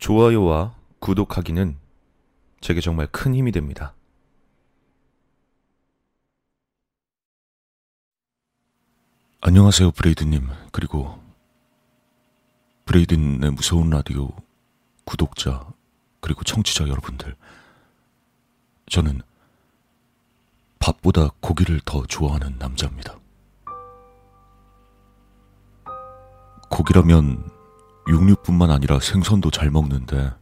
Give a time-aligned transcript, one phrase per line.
[0.00, 1.76] 좋아요와 구독하기는
[2.60, 3.94] 제게 정말 큰 힘이 됩니다.
[9.42, 10.48] 안녕하세요, 브레이드님.
[10.72, 11.22] 그리고
[12.86, 14.30] 브레이든의 무서운 라디오
[15.04, 15.66] 구독자
[16.20, 17.36] 그리고 청취자 여러분들.
[18.88, 19.20] 저는
[20.78, 23.18] 밥보다 고기를 더 좋아하는 남자입니다.
[26.70, 27.59] 고기라면
[28.08, 30.32] 육류뿐만 아니라 생선도 잘 먹는데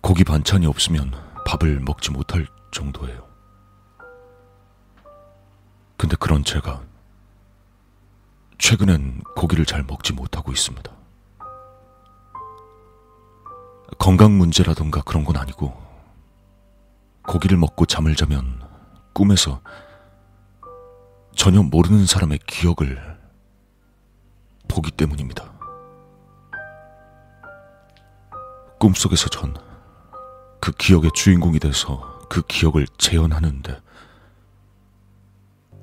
[0.00, 1.12] 고기 반찬이 없으면
[1.46, 3.26] 밥을 먹지 못할 정도예요.
[5.96, 6.82] 근데 그런 제가
[8.58, 10.92] 최근엔 고기를 잘 먹지 못하고 있습니다.
[13.98, 15.72] 건강 문제라던가 그런 건 아니고
[17.26, 18.60] 고기를 먹고 잠을 자면
[19.14, 19.60] 꿈에서
[21.34, 23.18] 전혀 모르는 사람의 기억을
[24.68, 25.53] 보기 때문입니다.
[28.84, 29.54] 꿈속에서 전
[30.60, 33.82] 그 기억의 주인공이 돼서 그 기억을 재현하는데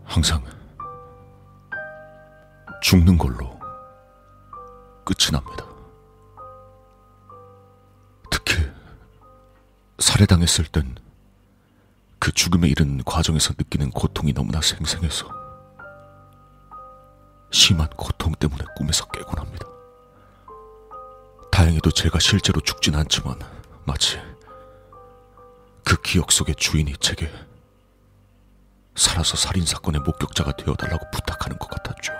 [0.04, 0.44] 항상
[2.82, 3.60] 죽는 걸로
[5.06, 5.66] 끝이 납니다.
[8.32, 8.56] 특히
[10.00, 10.96] 살해당했을 땐
[12.18, 15.28] 그 죽음에 이른 과정에서 느끼는 고통이 너무나 생생해서
[17.52, 19.68] 심한 고통 때문에 꿈에서 깨곤 합니다.
[21.72, 23.40] 다행히도 제가 실제로 죽진 않지만
[23.86, 24.20] 마치
[25.86, 27.32] 그 기억 속의 주인이 제게
[28.96, 32.14] 살아서 살인 사건의 목격자가 되어달라고 부탁하는 것 같았죠.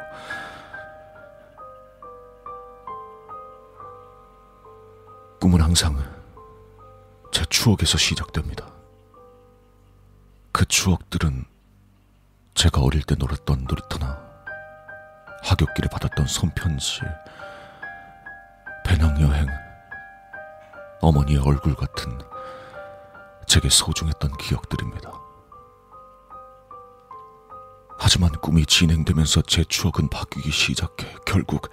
[5.40, 5.98] 꿈은 항상
[7.32, 8.72] 제 추억에서 시작됩니다.
[10.52, 11.46] 그 추억들은
[12.54, 14.22] 제가 어릴 때 놀았던 놀이터나
[15.44, 17.02] 하굣길에 받았던 손편지,
[18.92, 19.48] 배낭여행,
[21.00, 22.20] 어머니의 얼굴 같은
[23.48, 25.10] 제게 소중했던 기억들입니다.
[27.98, 31.72] 하지만 꿈이 진행되면서 제 추억은 바뀌기 시작해 결국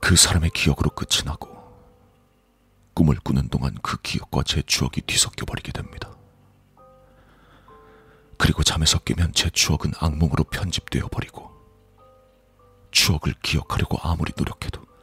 [0.00, 1.48] 그 사람의 기억으로 끝이 나고
[2.94, 6.10] 꿈을 꾸는 동안 그 기억과 제 추억이 뒤섞여 버리게 됩니다.
[8.38, 11.50] 그리고 잠에서 깨면 제 추억은 악몽으로 편집되어 버리고
[12.92, 14.93] 추억을 기억하려고 아무리 노력해도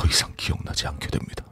[0.00, 1.44] 더 이상 기억나지 않게 됩니다.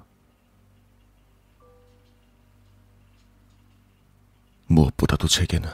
[4.68, 5.68] 무엇보다도 제게는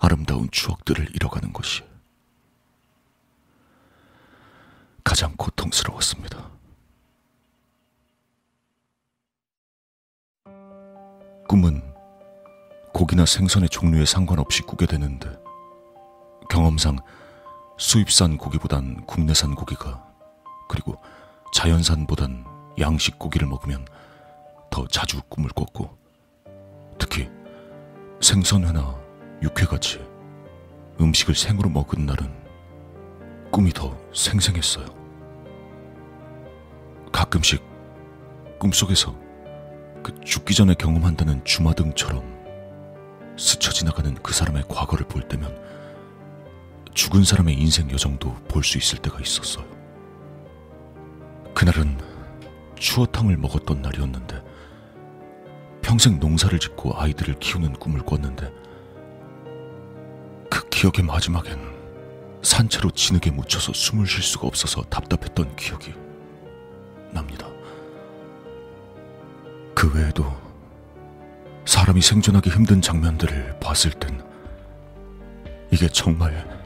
[0.00, 1.84] 아름다운 추억들을 잃어가는 것이
[5.04, 6.50] 가장 고통스러웠습니다.
[11.48, 11.94] 꿈은
[12.92, 15.38] 고기나 생선의 종류에 상관없이 꾸게 되는데
[16.50, 16.98] 경험상
[17.78, 20.13] 수입산 고기보단 국내산 고기가
[20.68, 20.96] 그리고
[21.52, 22.44] 자연산보단
[22.80, 23.86] 양식 고기를 먹으면
[24.70, 25.96] 더 자주 꿈을 꿨고
[26.98, 27.28] 특히
[28.20, 28.96] 생선회나
[29.42, 30.00] 육회같이
[31.00, 32.32] 음식을 생으로 먹은 날은
[33.50, 34.86] 꿈이 더 생생했어요.
[37.12, 37.62] 가끔씩
[38.58, 39.14] 꿈속에서
[40.02, 42.34] 그 죽기 전에 경험한다는 주마등처럼
[43.38, 45.62] 스쳐 지나가는 그 사람의 과거를 볼 때면
[46.94, 49.64] 죽은 사람의 인생 여정도 볼 수 있을 때가 있었어요.
[51.54, 51.98] 그날은
[52.76, 54.42] 추어탕을 먹었던 날이었는데
[55.82, 58.52] 평생 농사를 짓고 아이들을 키우는 꿈을 꿨는데
[60.50, 61.58] 그 기억의 마지막엔
[62.42, 65.94] 산채로 진흙에 묻혀서 숨을 쉴 수가 없어서 답답했던 기억이
[67.12, 67.48] 납니다.
[69.74, 70.24] 그 외에도
[71.64, 74.22] 사람이 생존하기 힘든 장면들을 봤을 땐
[75.70, 76.63] 이게 정말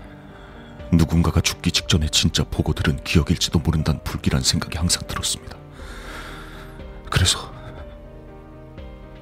[0.93, 5.57] 누군가가 죽기 직전에 진짜 보고 들은 기억일지도 모른다는 불길한 생각이 항상 들었습니다.
[7.11, 7.53] 그래서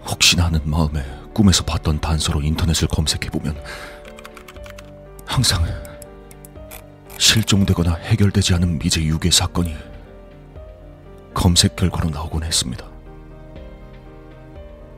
[0.07, 3.61] 혹시나 하는 마음에 꿈에서 봤던 단서로 인터넷을 검색해보면
[5.27, 5.65] 항상
[7.19, 9.77] 실종되거나 해결되지 않은 미제 유괴 사건이
[11.35, 12.87] 검색 결과로 나오곤 했습니다.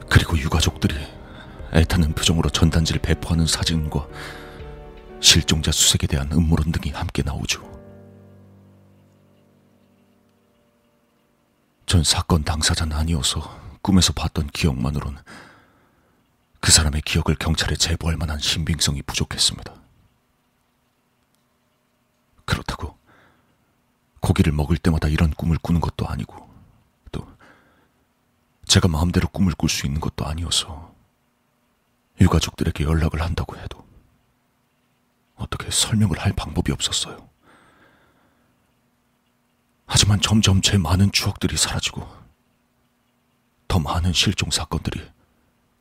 [0.09, 0.94] 그리고 유가족들이
[1.73, 4.06] 애타는 표정으로 전단지를 배포하는 사진과
[5.20, 7.67] 실종자 수색에 대한 음모론 등이 함께 나오죠.
[11.87, 15.23] 전 사건 당사자는 아니어서 꿈에서 봤던 기억만으로는
[16.61, 19.75] 그 사람의 기억을 경찰에 제보할 만한 신빙성이 부족했습니다.
[22.44, 22.97] 그렇다고
[24.21, 26.49] 고기를 먹을 때마다 이런 꿈을 꾸는 것도 아니고
[27.12, 27.26] 또
[28.67, 30.94] 제가 마음대로 꿈을 꿀 수 있는 것도 아니어서
[32.21, 33.88] 유가족들에게 연락을 한다고 해도
[35.38, 37.29] 어떻게 설명을 할 방법이 없었어요.
[39.87, 42.06] 하지만 점점 제 많은 추억들이 사라지고
[43.69, 45.00] 더 많은 실종 사건들이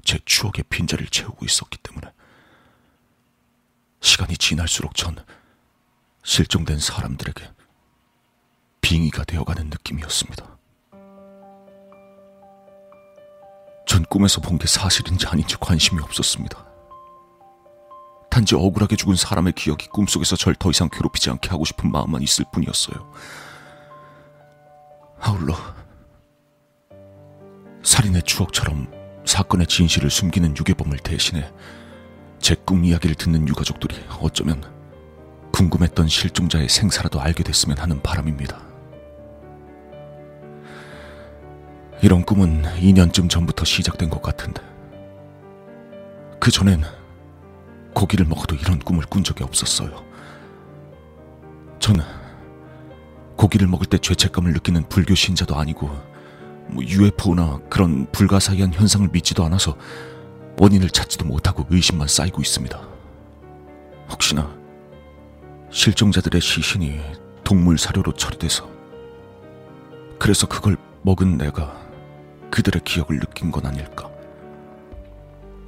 [0.04, 2.12] 제 추억의 빈자리를 채우고 있었기 때문에
[4.00, 5.16] 시간이 지날수록 전
[6.24, 7.50] 실종된 사람들에게
[8.82, 10.58] 빙의가 되어가는 느낌이었습니다.
[13.86, 16.66] 전 꿈에서 본 게 사실인지 아닌지 관심이 없었습니다.
[18.38, 22.46] 단지 억울하게 죽은 사람의 기억이 꿈속에서 절 더 이상 괴롭히지 않게 하고 싶은 마음만 있을
[22.52, 23.12] 뿐이었어요.
[25.20, 25.56] 아울러
[27.82, 28.92] 살인의 추억처럼
[29.26, 31.52] 사건의 진실을 숨기는 유괴범을 대신해
[32.40, 34.62] 제 꿈 이야기를 듣는 유가족들이 어쩌면
[35.52, 38.62] 궁금했던 실종자의 생사라도 알게 됐으면 하는 바람입니다.
[42.04, 44.62] 이런 꿈은 2년쯤 전부터 시작된 것 같은데
[46.40, 46.84] 그 전엔
[47.98, 50.06] 고기를 먹어도 이런 꿈을 꾼 적이 없었어요.
[51.80, 52.06] 저는
[53.36, 55.88] 고기를 먹을 때 죄책감을 느끼는 불교 신자도 아니고
[56.68, 59.76] 뭐 UFO나 그런 불가사의한 현상을 믿지도 않아서
[60.60, 62.80] 원인을 찾지도 못하고 의심만 쌓이고 있습니다.
[64.12, 64.56] 혹시나
[65.72, 67.02] 실종자들의 시신이
[67.44, 68.70] 동물 사료로 처리돼서
[70.20, 71.76] 그래서 그걸 먹은 내가
[72.52, 74.08] 그들의 기억을 느낀 건 아닐까?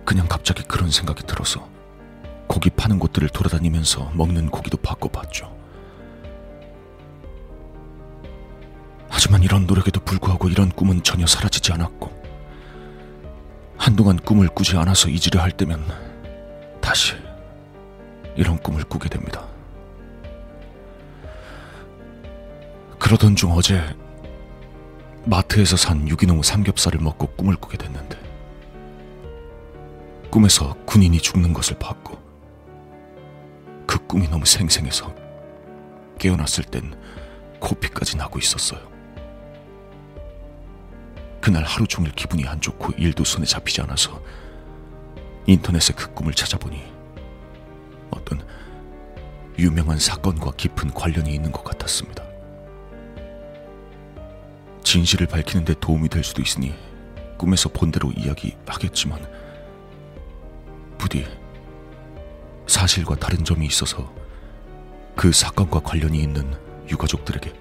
[0.06, 1.79] 그냥 갑자기 그런 생각이 들어서
[2.50, 5.56] 고기 파는 곳들을 돌아다니면서 먹는 고기도 바꿔봤죠.
[9.08, 12.12] 하지만 이런 노력에도 불구하고 이런 꿈은 전혀 사라지지 않았고
[13.78, 15.86] 한동안 꿈을 꾸지 않아서 잊으려 할 때면
[16.82, 17.14] 다시
[18.36, 19.46] 이런 꿈을 꾸게 됩니다.
[22.98, 23.96] 그러던 중 어제
[25.26, 28.18] 마트에서 산 유기농 삼겹살을 먹고 꿈을 꾸게 됐는데
[30.32, 32.29] 꿈에서 군인이 죽는 것을 봤고
[33.90, 35.12] 그 꿈이 너무 생생해서
[36.20, 36.94] 깨어났을 땐
[37.60, 38.88] 코피까지 나고 있었어요.
[41.42, 44.22] 그날 하루 종일 기분이 안 좋고 일도 손에 잡히지 않아서
[45.48, 46.84] 인터넷에 그 꿈을 찾아보니
[48.12, 48.46] 어떤
[49.58, 52.24] 유명한 사건과 깊은 관련이 있는 것 같았습니다.
[54.84, 56.76] 진실을 밝히는 데 도움이 될 수도 있으니
[57.40, 59.28] 꿈에서 본대로 이야기하겠지만
[61.00, 61.26] 부디
[62.70, 64.14] 사실과 다른 점이 있어서
[65.16, 66.54] 그 사건과 관련이 있는
[66.88, 67.52] 유가족들에게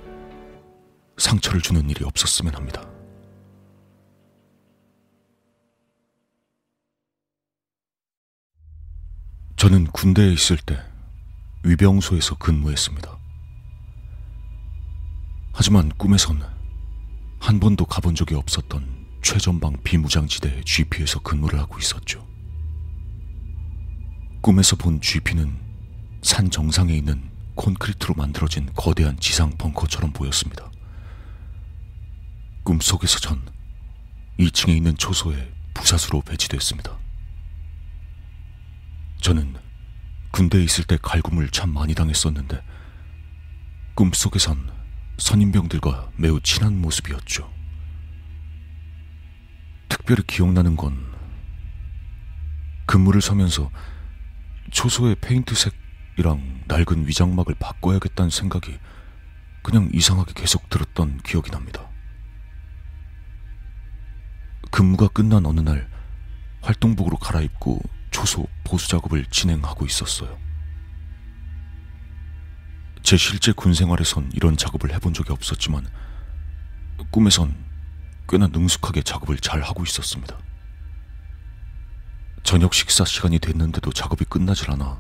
[1.17, 2.87] 상처를 주는 일이 없었으면 합니다.
[9.57, 10.79] 저는 군대에 있을 때
[11.65, 13.19] 위병소에서 근무했습니다.
[15.55, 16.43] 하지만 꿈에선
[17.41, 22.38] 한 번도 가본 적이 없었던 최전방 비무장지대 GP에서 근무를 하고 있었죠.
[24.49, 25.59] 꿈에서 본 GP는
[26.23, 27.23] 산 정상에 있는
[27.55, 30.71] 콘크리트로 만들어진 거대한 지상 벙커처럼 보였습니다.
[32.63, 33.43] 꿈속에서 전
[34.39, 36.97] 2층에 있는 초소에 부사수로 배치됐습니다.
[39.21, 39.55] 저는
[40.31, 42.63] 군대에 있을 때 갈굼을 참 많이 당했었는데
[43.97, 44.71] 꿈속에선
[45.19, 47.53] 선임병들과 매우 친한 모습이었죠.
[49.91, 51.05] 특별히 기억나는 건
[52.87, 53.71] 근무를 서면서
[54.71, 58.79] 초소의 페인트색이랑 낡은 위장막을 바꿔야겠다는 생각이
[59.63, 61.89] 그냥 이상하게 계속 들었던 기억이 납니다.
[64.71, 65.89] 근무가 끝난 어느 날
[66.63, 70.39] 활동복으로 갈아입고 초소 보수 작업을 진행하고 있었어요.
[73.03, 75.87] 제 실제 군 생활에선 이런 작업을 해본 적이 없었지만
[77.11, 77.57] 꿈에선
[78.29, 80.39] 꽤나 능숙하게 작업을 잘 하고 있었습니다.
[82.49, 84.99] 저녁 식사 시간이 됐는데도 작업이 끝나질 않아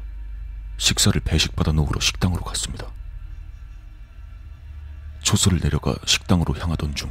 [0.76, 2.88] 식사를 배식받아 놓으러 식당으로 갔습니다.
[5.22, 7.10] 초소를 내려가 식당으로 향하던 중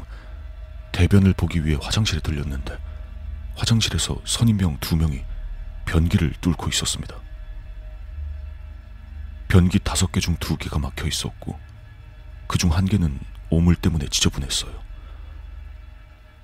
[0.91, 2.77] 대변을 보기 위해 화장실에 들렸는데
[3.55, 5.25] 화장실에서 선임병 두 명이
[5.87, 7.15] 변기를 뚫고 있었습니다.
[9.47, 11.59] 변기 다섯 개 중 두 개가 막혀 있었고
[12.47, 14.71] 그 중 한 개는 오물 때문에 지저분했어요.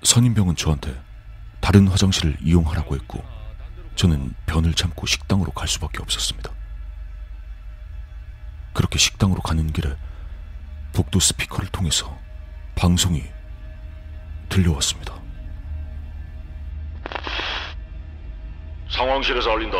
[0.02, 1.00] 선임병은 저한테
[1.60, 3.33] 다른 화장실을 이용하라고 했고
[3.96, 6.50] 저는 변을 참고 식당으로 갈 수밖에 없었습니다.
[8.72, 9.94] 그렇게 식당으로 가는 길에
[10.92, 12.18] 복도 스피커를 통해서
[12.74, 13.22] 방송이
[14.48, 15.14] 들려왔습니다.
[18.90, 19.76] 상황실에서 알린다.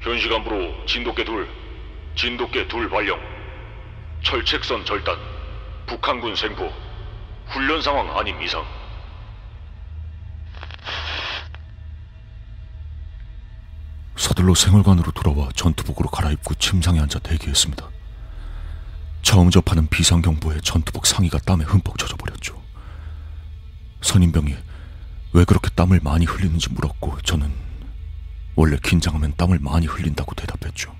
[0.00, 1.48] 현 시간부로 진돗개 둘,
[2.14, 3.18] 진돗개 둘 발령.
[4.22, 5.16] 철책선 절단.
[5.86, 6.72] 북한군 생포.
[7.46, 8.64] 훈련 상황 아님 이상.
[14.28, 17.88] 서둘러 생활관으로 돌아와 전투복으로 갈아입고 침상에 앉아 대기했습니다.
[19.22, 22.62] 처음 접하는 비상경보에 전투복 상의가 땀에 흠뻑 젖어버렸죠.
[24.02, 24.54] 선임병이
[25.32, 27.50] 왜 그렇게 땀을 많이 흘리는지 물었고 저는
[28.54, 30.94] 원래 긴장하면 땀을 많이 흘린다고 대답했죠.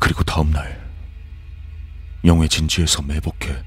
[0.00, 0.90] 그리고 다음 날
[2.24, 3.62] 영해 진지에서 매복해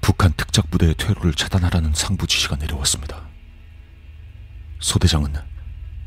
[0.00, 3.20] 북한 특작 부대의 퇴로를 차단하라는 상부 지시가 내려왔습니다.
[4.80, 5.51] 소대장은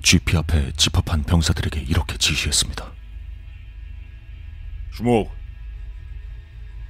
[0.06, 2.92] GP 앞에 집합한 병사들에게 이렇게 지시했습니다.
[4.96, 5.32] 주목.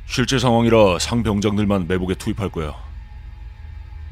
[0.06, 2.76] 실제 상황이라 상병장들만 매복에 투입할 거야.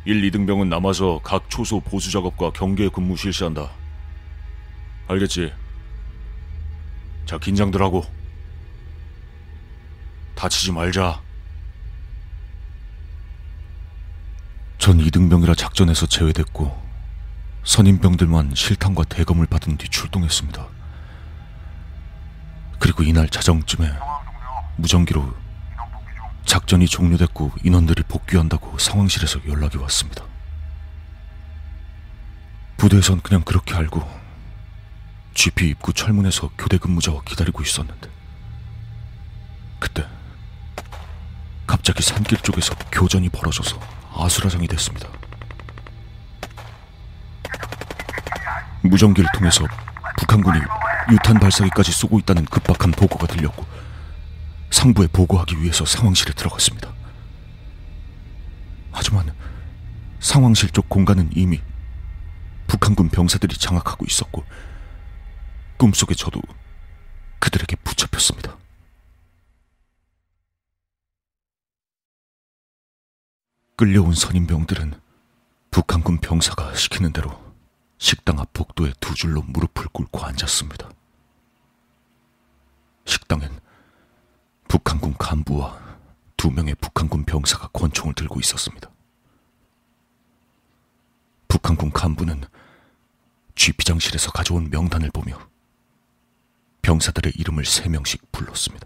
[0.05, 3.71] 1, 2등병은 남아서 각 초소 보수 작업과 경계 근무 실시한다.
[5.09, 5.51] 알겠지?
[7.25, 8.05] 자, 긴장들 하고.
[10.35, 11.21] 다치지 말자.
[14.77, 16.92] 전 2등병이라 작전에서 제외됐고
[17.63, 20.67] 선임병들만 실탄과 대검을 받은 뒤 출동했습니다.
[22.79, 23.91] 그리고 이날 자정쯤에
[24.75, 25.33] 무전기로
[26.45, 30.25] 작전이 종료됐고 인원들이 복귀한다고 상황실에서 연락이 왔습니다.
[32.77, 34.05] 부대에선 그냥 그렇게 알고
[35.33, 38.09] GP 입구 철문에서 교대 근무자와 기다리고 있었는데
[39.79, 40.05] 그때
[41.65, 43.79] 갑자기 산길 쪽에서 교전이 벌어져서
[44.13, 45.07] 아수라장이 됐습니다.
[48.83, 49.65] 무전기를 통해서
[50.17, 50.59] 북한군이
[51.11, 53.65] 유탄 발사기까지 쏘고 있다는 급박한 보고가 들렸고
[54.71, 56.91] 상부에 보고하기 위해서 상황실에 들어갔습니다.
[58.91, 59.33] 하지만
[60.19, 61.61] 상황실 쪽 공간은 이미
[62.67, 64.43] 북한군 병사들이 장악하고 있었고
[65.77, 66.41] 꿈속에 저도
[67.39, 68.57] 그들에게 붙잡혔습니다.
[73.75, 74.93] 끌려온 선임병들은
[75.71, 77.52] 북한군 병사가 시키는 대로
[78.03, 80.89] 식당 앞 복도에 두 줄로 무릎을 꿇고 앉았습니다.
[83.05, 83.61] 식당엔
[84.67, 85.97] 북한군 간부와
[86.35, 88.91] 두 명의 북한군 병사가 권총을 들고 있었습니다.
[91.47, 92.43] 북한군 간부는
[93.55, 95.39] GP장실에서 가져온 명단을 보며
[96.81, 98.85] 병사들의 이름을 세 명씩 불렀습니다.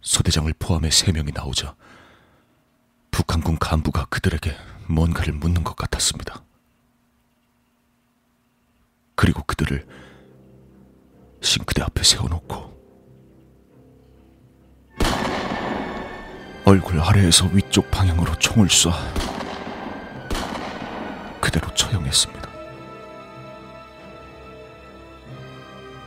[0.00, 1.76] 소대장을 포함해 세 명이 나오자
[3.12, 6.42] 북한군 간부가 그들에게 뭔가를 묻는 것 같았습니다.
[9.14, 9.86] 그리고 그들을
[11.40, 12.76] 싱크대 앞에 세워놓고
[16.64, 18.92] 얼굴 아래에서 위쪽 방향으로 총을 쏴
[21.40, 22.46] 그대로 처형했습니다.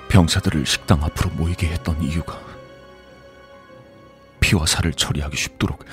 [0.10, 2.38] 병사들을 식당 앞으로 모이게 했던 이유가
[4.42, 5.86] 피와 살을 처리하기 쉽도록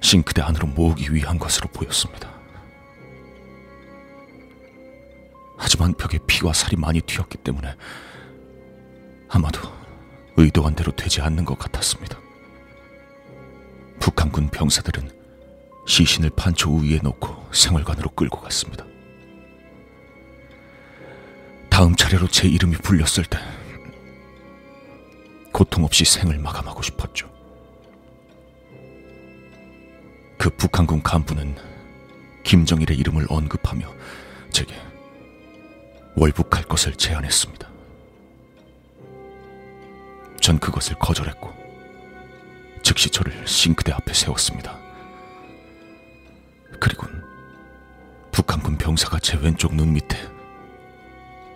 [0.00, 2.30] 싱크대 안으로 모으기 위한 것으로 보였습니다.
[5.56, 7.74] 하지만 벽에 피와 살이 많이 튀었기 때문에
[9.28, 9.60] 아마도
[10.36, 12.18] 의도한 대로 되지 않는 것 같았습니다.
[13.98, 15.10] 북한군 병사들은
[15.86, 18.84] 시신을 판초 위에 놓고 생활관으로 끌고 갔습니다.
[21.68, 23.38] 다음 차례로 제 이름이 불렸을 때
[25.52, 27.37] 고통 없이 생을 마감하고 싶었죠.
[30.38, 31.56] 그 북한군 간부는
[32.44, 33.92] 김정일의 이름을 언급하며
[34.50, 34.74] 제게
[36.14, 37.68] 월북할 것을 제안했습니다.
[40.40, 41.52] 전 그것을 거절했고
[42.82, 44.78] 즉시 저를 싱크대 앞에 세웠습니다.
[46.80, 47.22] 그리곤
[48.30, 50.16] 북한군 병사가 제 왼쪽 눈 밑에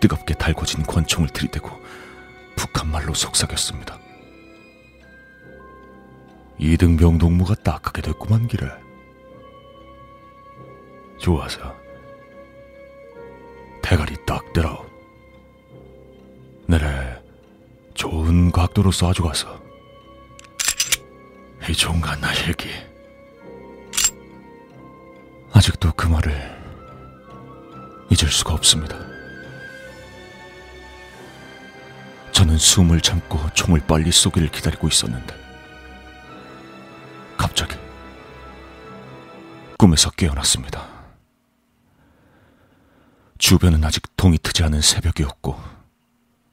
[0.01, 1.69] 뜨겁게 달궈진 권총을 들이대고
[2.57, 3.97] 북한말로 속삭였습니다.
[6.57, 8.67] 이등병 동무가 딱하게 됐구만 기래.
[11.17, 11.75] 좋아서
[13.81, 14.85] 대가리 딱 들어.
[16.67, 17.21] 내래
[17.93, 19.61] 좋은 각도로 쏴주가서
[21.69, 22.69] 이 종간 나실기
[25.51, 26.33] 아직도 그 말을
[28.09, 28.97] 잊을 수가 없습니다.
[32.31, 35.42] 저는 숨을 참고 총을 빨리 쏘기를 기다리고 있었는데
[37.43, 37.75] 갑자기
[39.77, 40.87] 꿈에서 깨어났습니다.
[43.37, 45.61] 주변은 아직 동이 트지 않은 새벽이었고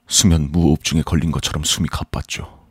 [0.09, 2.67] 수면 무호흡증에 걸린 것처럼 숨이 가빴죠.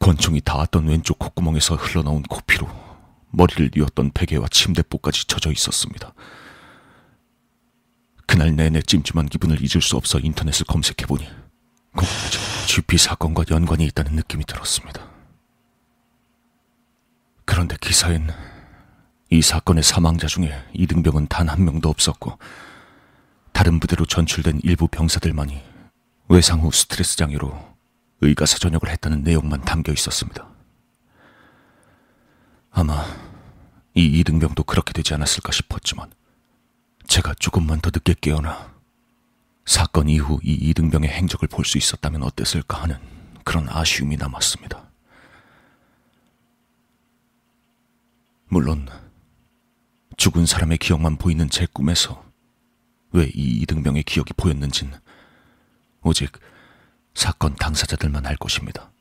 [0.00, 2.68] 권총이 닿았던 왼쪽 콧구멍에서 흘러나온 코피로
[3.30, 6.14] 머리를 뉘었던 베개와 침대뽀까지 젖어 있었습니다.
[8.26, 11.28] 그날 내내 찜찜한 기분을 잊을 수 없어 인터넷을 검색해보니
[11.96, 12.08] 꼭
[12.66, 15.12] GP 사건과 연관이 있다는 느낌이 들었습니다.
[17.62, 18.28] 그런데 기사엔
[19.30, 22.36] 이 사건의 사망자 중에 이등병은 단 한 명도 없었고
[23.52, 25.62] 다른 부대로 전출된 일부 병사들만이
[26.28, 27.56] 외상 후 스트레스 장애로
[28.20, 30.48] 의가사 전역을 했다는 내용만 담겨 있었습니다.
[32.72, 33.04] 아마
[33.94, 36.10] 이 이등병도 그렇게 되지 않았을까 싶었지만
[37.06, 38.72] 제가 조금만 더 늦게 깨어나
[39.66, 42.96] 사건 이후 이 이등병의 행적을 볼 수 있었다면 어땠을까 하는
[43.44, 44.91] 그런 아쉬움이 남았습니다.
[48.52, 48.86] 물론
[50.18, 52.22] 죽은 사람의 기억만 보이는 제 꿈에서
[53.10, 54.92] 왜 이 이등병의 기억이 보였는진
[56.02, 56.30] 오직
[57.14, 58.92] 사건 당사자들만 알 것입니다.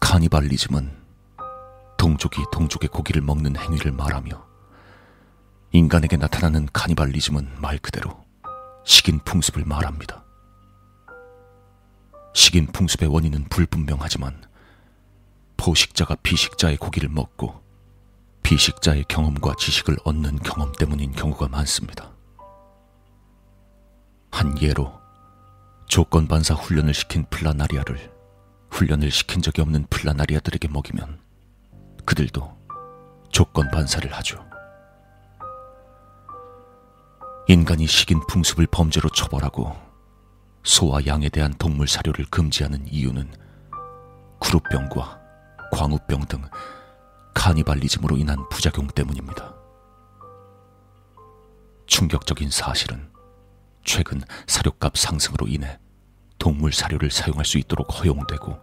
[0.00, 0.90] 카니발리즘은
[1.96, 4.48] 동족이 동족의 고기를 먹는 행위를 말하며
[5.74, 8.24] 인간에게 나타나는 카니발리즘은 말 그대로
[8.84, 10.24] 식인 풍습을 말합니다.
[12.34, 14.47] 식인 풍습의 원인은 불분명하지만
[15.68, 17.62] 포식자가 피식자의 고기를 먹고
[18.42, 22.10] 피식자의 경험과 지식을 얻는 경험 때문인 경우가 많습니다.
[24.30, 24.98] 한 예로
[25.86, 28.10] 조건 반사 훈련을 시킨 플라나리아를
[28.70, 31.20] 훈련을 시킨 적이 없는 플라나리아들에게 먹이면
[32.06, 32.56] 그들도
[33.30, 34.42] 조건 반사를 하죠.
[37.46, 39.76] 인간이 식인 풍습을 범죄로 처벌하고
[40.62, 43.30] 소와 양에 대한 동물 사료를 금지하는 이유는
[44.40, 45.27] 그룹병과
[45.72, 46.42] 광우병 등
[47.34, 49.54] 카니발리즘으로 인한 부작용 때문입니다.
[51.86, 53.10] 충격적인 사실은
[53.84, 55.78] 최근 사료값 상승으로 인해
[56.38, 58.58] 동물 사료를 사용할 수 있도록 허용되고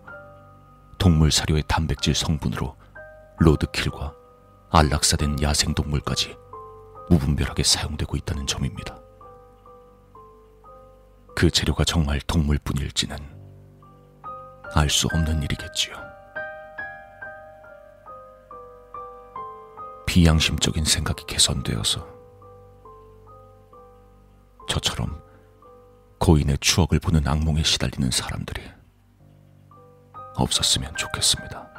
[0.98, 2.76] 동물 사료의 단백질 성분으로
[3.40, 4.14] 로드킬과
[4.72, 6.38] 안락사된 야생동물까지
[7.10, 9.00] 무분별하게 사용되고 있다는 점입니다.
[11.36, 13.18] 그 재료가 정말 동물뿐일지는
[14.74, 16.05] 알 수 없는 일이겠지요.
[20.06, 22.08] 비양심적인 생각이 개선되어서
[24.68, 25.22] 저처럼
[26.20, 28.62] 고인의 추억을 보는 악몽에 시달리는 사람들이
[30.36, 31.75] 없었으면 좋겠습니다.